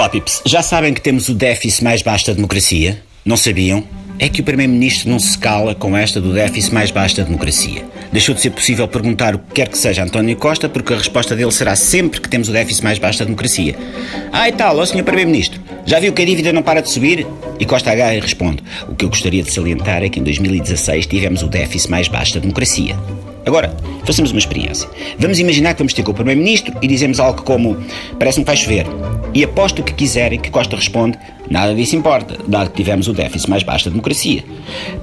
Olá, 0.00 0.08
Pips. 0.08 0.40
Já 0.46 0.62
sabem 0.62 0.94
que 0.94 1.00
temos 1.02 1.28
o 1.28 1.34
déficit 1.34 1.84
mais 1.84 2.00
baixo 2.00 2.26
da 2.26 2.32
democracia? 2.32 3.02
Não 3.22 3.36
sabiam? 3.36 3.84
É 4.18 4.30
que 4.30 4.40
o 4.40 4.44
Primeiro-Ministro 4.44 5.10
não 5.10 5.18
se 5.18 5.36
cala 5.36 5.74
com 5.74 5.94
esta 5.94 6.18
do 6.18 6.32
déficit 6.32 6.72
mais 6.72 6.90
baixo 6.90 7.18
da 7.18 7.22
democracia. 7.22 7.84
Deixou 8.10 8.34
de 8.34 8.40
ser 8.40 8.48
possível 8.48 8.88
perguntar 8.88 9.34
o 9.34 9.38
que 9.38 9.56
quer 9.56 9.68
que 9.68 9.76
seja 9.76 10.00
a 10.00 10.06
António 10.06 10.34
Costa, 10.36 10.70
porque 10.70 10.94
a 10.94 10.96
resposta 10.96 11.36
dele 11.36 11.52
será 11.52 11.76
sempre 11.76 12.18
que 12.18 12.30
temos 12.30 12.48
o 12.48 12.52
déficit 12.52 12.82
mais 12.82 12.98
baixo 12.98 13.18
da 13.18 13.26
democracia. 13.26 13.76
Ah, 14.32 14.48
e 14.48 14.52
tal, 14.52 14.78
ó 14.78 14.86
Sr. 14.86 15.04
Primeiro-Ministro, 15.04 15.60
já 15.84 16.00
viu 16.00 16.14
que 16.14 16.22
a 16.22 16.24
dívida 16.24 16.50
não 16.50 16.62
para 16.62 16.80
de 16.80 16.88
subir? 16.88 17.26
E 17.58 17.66
Costa 17.66 17.90
H 17.90 18.20
responde: 18.22 18.62
O 18.88 18.94
que 18.94 19.04
eu 19.04 19.10
gostaria 19.10 19.42
de 19.42 19.52
salientar 19.52 20.02
é 20.02 20.08
que 20.08 20.18
em 20.18 20.22
2016 20.22 21.04
tivemos 21.04 21.42
o 21.42 21.46
déficit 21.46 21.90
mais 21.90 22.08
baixo 22.08 22.32
da 22.32 22.40
democracia. 22.40 22.96
Agora, 23.44 23.76
façamos 24.06 24.30
uma 24.30 24.38
experiência. 24.38 24.88
Vamos 25.18 25.38
imaginar 25.38 25.74
que 25.74 25.80
vamos 25.80 25.92
ter 25.92 26.02
com 26.02 26.12
o 26.12 26.14
Primeiro-Ministro 26.14 26.74
e 26.80 26.88
dizemos 26.88 27.20
algo 27.20 27.42
como: 27.42 27.76
Parece-me 28.18 28.46
que 28.46 28.50
vai 28.50 28.56
chover. 28.56 28.86
E 29.32 29.44
aposto 29.44 29.80
o 29.80 29.84
que 29.84 29.92
quiserem 29.92 30.40
que 30.40 30.50
Costa 30.50 30.76
responde: 30.76 31.18
Nada 31.48 31.74
disso 31.74 31.94
importa, 31.94 32.36
dado 32.48 32.70
que 32.70 32.76
tivemos 32.76 33.06
o 33.06 33.12
déficit 33.12 33.48
mais 33.48 33.62
baixo 33.62 33.84
da 33.84 33.90
democracia. 33.90 34.44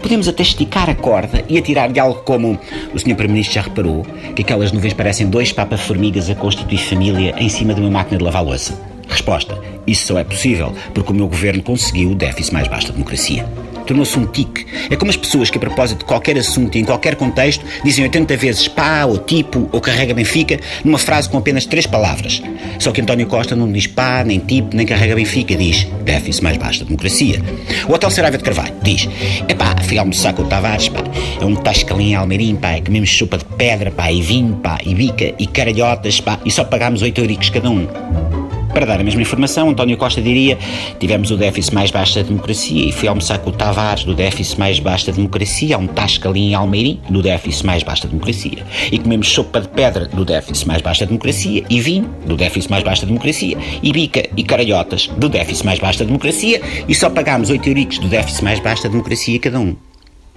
Podemos 0.00 0.26
até 0.26 0.42
esticar 0.42 0.90
a 0.90 0.94
corda 0.94 1.44
e 1.48 1.56
atirar 1.56 1.92
de 1.92 2.00
algo 2.00 2.20
como: 2.22 2.58
O 2.92 2.98
Sr. 2.98 3.14
Primeiro-Ministro 3.14 3.54
já 3.54 3.62
reparou 3.62 4.04
que 4.34 4.42
aquelas 4.42 4.72
nuvens 4.72 4.94
parecem 4.94 5.28
dois 5.28 5.52
papa-formigas 5.52 6.28
a 6.28 6.34
constituir 6.34 6.78
família 6.78 7.34
em 7.38 7.48
cima 7.48 7.72
de 7.72 7.80
uma 7.80 7.90
máquina 7.90 8.18
de 8.18 8.24
lavar 8.24 8.44
louça? 8.44 8.80
Resposta: 9.08 9.60
Isso 9.86 10.06
só 10.06 10.18
é 10.18 10.24
possível 10.24 10.72
porque 10.92 11.12
o 11.12 11.14
meu 11.14 11.28
governo 11.28 11.62
conseguiu 11.62 12.10
o 12.10 12.14
déficit 12.14 12.52
mais 12.52 12.66
baixo 12.66 12.88
da 12.88 12.94
democracia 12.94 13.46
tornou-se 13.86 14.18
um 14.18 14.26
tique. 14.26 14.66
É 14.90 14.96
como 14.96 15.10
as 15.10 15.16
pessoas 15.16 15.50
que, 15.50 15.56
a 15.56 15.60
propósito 15.60 16.00
de 16.00 16.04
qualquer 16.04 16.36
assunto 16.38 16.76
e 16.76 16.80
em 16.80 16.84
qualquer 16.84 17.16
contexto, 17.16 17.64
dizem 17.84 18.04
80 18.04 18.36
vezes 18.36 18.68
pá, 18.68 19.04
ou 19.04 19.18
tipo, 19.18 19.68
ou 19.72 19.80
carrega 19.80 20.14
Benfica, 20.14 20.60
numa 20.84 20.98
frase 20.98 21.28
com 21.28 21.38
apenas 21.38 21.66
três 21.66 21.86
palavras. 21.86 22.42
Só 22.78 22.92
que 22.92 23.00
António 23.00 23.26
Costa 23.26 23.56
não 23.56 23.70
diz 23.70 23.86
pá, 23.86 24.24
nem 24.24 24.38
tipo, 24.38 24.76
nem 24.76 24.86
carrega 24.86 25.14
Benfica, 25.14 25.54
diz 25.54 25.86
déficit 26.04 26.42
mais 26.42 26.56
baixo 26.56 26.80
da 26.80 26.86
democracia. 26.86 27.42
O 27.88 27.92
Hotel 27.92 28.10
Saraiva 28.10 28.38
de 28.38 28.44
Carvalho 28.44 28.74
diz: 28.82 29.08
é 29.48 29.54
pá, 29.54 29.74
fui 29.82 29.98
almoçar 29.98 30.32
com 30.32 30.42
o 30.42 30.46
Tavares, 30.46 30.88
pá, 30.88 31.02
é 31.40 31.44
um 31.44 31.54
tascalinho 31.56 32.18
almeirim, 32.18 32.56
pá, 32.56 32.80
comemos 32.84 33.16
sopa 33.16 33.38
de 33.38 33.44
pedra, 33.44 33.90
pá, 33.90 34.10
e 34.10 34.22
vinho, 34.22 34.56
pá, 34.56 34.78
e 34.84 34.94
bica, 34.94 35.34
e 35.38 35.46
caralhotas, 35.46 36.20
pá, 36.20 36.38
e 36.44 36.50
só 36.50 36.64
pagámos 36.64 37.02
8 37.02 37.20
euricos 37.20 37.50
cada 37.50 37.70
um. 37.70 38.35
Para 38.76 38.84
dar 38.84 39.00
a 39.00 39.02
mesma 39.02 39.22
informação, 39.22 39.70
António 39.70 39.96
Costa 39.96 40.20
diria: 40.20 40.58
tivemos 41.00 41.30
o 41.30 41.36
déficit 41.38 41.74
mais 41.74 41.90
baixo 41.90 42.16
da 42.16 42.20
democracia 42.20 42.84
e 42.84 42.92
fui 42.92 43.08
almoçar 43.08 43.38
com 43.38 43.48
o 43.48 43.52
Tavares 43.54 44.04
do 44.04 44.12
déficit 44.12 44.58
mais 44.58 44.78
baixo 44.78 45.06
da 45.06 45.12
democracia, 45.14 45.78
um 45.78 45.86
tasca 45.86 46.28
ali 46.28 46.50
em 46.50 46.54
Almeirim 46.54 47.00
do 47.08 47.22
déficit 47.22 47.64
mais 47.64 47.82
baixo 47.82 48.02
da 48.02 48.10
democracia. 48.10 48.66
E 48.92 48.98
comemos 48.98 49.32
sopa 49.32 49.62
de 49.62 49.68
pedra 49.68 50.04
do 50.04 50.26
déficit 50.26 50.68
mais 50.68 50.82
baixo 50.82 51.00
da 51.00 51.06
democracia 51.06 51.64
e 51.70 51.80
vinho 51.80 52.14
do 52.26 52.36
déficit 52.36 52.70
mais 52.70 52.84
baixo 52.84 53.00
da 53.00 53.08
democracia 53.08 53.56
e 53.82 53.92
bica 53.94 54.28
e 54.36 54.44
caralhotas 54.44 55.08
do 55.16 55.30
déficit 55.30 55.64
mais 55.64 55.78
baixo 55.78 56.00
da 56.00 56.04
democracia 56.04 56.60
e 56.86 56.94
só 56.94 57.08
pagámos 57.08 57.48
8 57.48 57.66
euricos 57.66 57.98
do 57.98 58.08
déficit 58.08 58.44
mais 58.44 58.60
baixo 58.60 58.82
da 58.82 58.90
democracia 58.90 59.38
cada 59.38 59.58
um. 59.58 59.74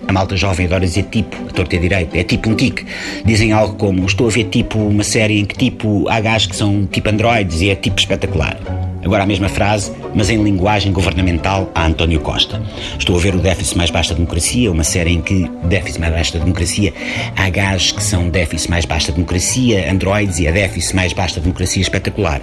A 0.07 0.13
malta 0.13 0.35
jovem 0.35 0.65
adora 0.65 0.85
dizer 0.85 1.03
tipo, 1.03 1.35
a 1.47 1.53
torta 1.53 1.75
é 1.75 1.79
direito, 1.79 2.15
é 2.15 2.23
tipo 2.23 2.49
um 2.49 2.55
tique. 2.55 2.85
Dizem 3.25 3.51
algo 3.51 3.75
como, 3.75 4.05
estou 4.05 4.27
a 4.27 4.29
ver 4.31 4.45
tipo 4.45 4.79
uma 4.79 5.03
série 5.03 5.39
em 5.39 5.45
que 5.45 5.55
tipo 5.55 6.07
há 6.09 6.19
gajos 6.19 6.47
que 6.47 6.55
são 6.55 6.85
tipo 6.85 7.09
androides 7.09 7.61
e 7.61 7.69
é 7.69 7.75
tipo 7.75 7.99
espetacular. 7.99 8.57
Agora 9.03 9.23
a 9.23 9.25
mesma 9.25 9.47
frase, 9.47 9.91
mas 10.13 10.29
em 10.29 10.41
linguagem 10.43 10.91
governamental 10.91 11.71
a 11.73 11.85
António 11.85 12.19
Costa. 12.19 12.61
Estou 12.97 13.15
a 13.15 13.19
ver 13.19 13.33
o 13.35 13.39
déficit 13.39 13.77
mais 13.77 13.89
baixo 13.89 14.09
da 14.09 14.15
democracia, 14.15 14.71
uma 14.71 14.83
série 14.83 15.13
em 15.13 15.21
que 15.21 15.49
déficit 15.65 15.99
mais 15.99 16.13
baixo 16.13 16.33
da 16.33 16.39
democracia 16.39 16.93
há 17.35 17.49
gajos 17.49 17.91
que 17.91 18.03
são 18.03 18.29
déficit 18.29 18.69
mais 18.69 18.85
baixo 18.85 19.07
da 19.07 19.13
democracia, 19.13 19.91
androides 19.91 20.39
e 20.39 20.47
a 20.47 20.51
déficit 20.51 20.95
mais 20.95 21.13
baixo 21.13 21.35
da 21.35 21.41
democracia 21.41 21.81
espetacular. 21.81 22.41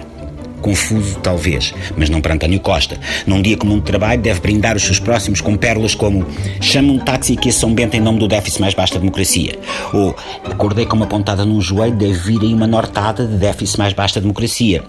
Confuso, 0.67 1.17
talvez, 1.19 1.73
mas 1.95 2.09
não 2.09 2.19
para 2.19 2.33
António 2.33 2.59
Costa. 2.59 2.99
Num 3.25 3.41
dia 3.41 3.55
comum 3.55 3.77
de 3.77 3.83
trabalho, 3.83 4.21
deve 4.21 4.41
brindar 4.41 4.75
os 4.75 4.83
seus 4.83 4.99
próximos 4.99 5.39
com 5.39 5.55
pérolas 5.55 5.95
como 5.95 6.25
chama 6.59 6.91
um 6.91 6.99
táxi 6.99 7.35
aqui 7.37 7.47
a 7.47 7.53
São 7.53 7.73
Bento 7.73 7.95
em 7.95 8.01
nome 8.01 8.19
do 8.19 8.27
déficit 8.27 8.59
mais 8.59 8.73
baixo 8.73 8.93
da 8.95 8.99
democracia. 8.99 9.57
Ou 9.93 10.13
acordei 10.43 10.85
com 10.85 10.97
uma 10.97 11.07
pontada 11.07 11.45
num 11.45 11.61
joelho, 11.61 11.95
deve 11.95 12.19
vir 12.19 12.41
aí 12.41 12.53
uma 12.53 12.67
nortada 12.67 13.25
de 13.25 13.37
déficit 13.37 13.79
mais 13.79 13.93
baixo 13.93 14.15
da 14.15 14.19
democracia. 14.19 14.83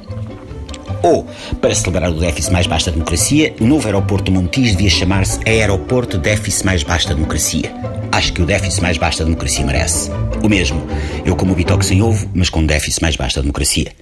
Ou, 1.00 1.24
para 1.60 1.72
celebrar 1.72 2.10
o 2.10 2.14
déficit 2.14 2.52
mais 2.52 2.66
baixo 2.66 2.86
da 2.86 2.92
democracia, 2.92 3.54
o 3.60 3.64
novo 3.64 3.86
aeroporto 3.86 4.32
de 4.32 4.36
Montijo 4.36 4.72
devia 4.72 4.90
chamar-se 4.90 5.38
Aeroporto 5.46 6.18
Déficit 6.18 6.66
Mais 6.66 6.82
Baixo 6.82 7.06
da 7.06 7.14
Democracia. 7.14 7.72
Acho 8.10 8.32
que 8.32 8.42
o 8.42 8.46
déficit 8.46 8.82
mais 8.82 8.98
baixo 8.98 9.20
da 9.20 9.26
democracia 9.26 9.64
merece. 9.64 10.10
O 10.42 10.48
mesmo, 10.48 10.84
eu 11.24 11.36
como 11.36 11.52
o 11.52 11.54
bitoque 11.54 11.86
sem 11.86 12.02
ovo, 12.02 12.28
mas 12.34 12.50
com 12.50 12.66
déficit 12.66 13.00
mais 13.00 13.14
baixo 13.14 13.36
da 13.36 13.42
democracia. 13.42 13.92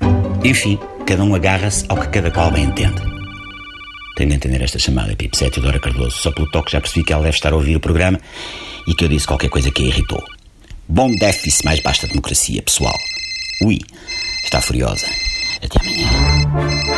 Enfim, 0.47 0.79
cada 1.05 1.25
um 1.25 1.35
agarra-se 1.35 1.85
ao 1.89 1.97
que 1.97 2.07
cada 2.07 2.31
qual 2.31 2.53
bem 2.53 2.67
entende. 2.67 3.03
Tenho 4.15 4.31
de 4.31 4.37
entender 4.37 4.63
esta 4.63 4.79
chamada, 4.79 5.17
Pipe 5.17 5.37
7 5.37 5.61
Dora 5.61 5.81
Cardoso. 5.81 6.19
Só 6.19 6.31
pelo 6.31 6.49
toque 6.49 6.71
já 6.71 6.81
percebi 6.81 7.05
que 7.05 7.13
ela 7.13 7.25
deve 7.25 7.35
estar 7.35 7.53
a 7.53 7.57
ouvir 7.57 7.75
o 7.75 7.81
programa 7.81 8.21
e 8.87 8.95
que 8.95 9.05
eu 9.05 9.09
disse 9.09 9.27
qualquer 9.27 9.49
coisa 9.49 9.73
que 9.73 9.83
a 9.83 9.87
irritou. 9.87 10.23
Bom 10.87 11.11
déficit 11.17 11.65
mais 11.65 11.81
da 11.83 12.07
democracia, 12.07 12.63
pessoal. 12.63 12.97
Ui, 13.61 13.81
está 14.45 14.61
furiosa. 14.61 15.07
Até 15.61 15.81
amanhã. 15.81 16.96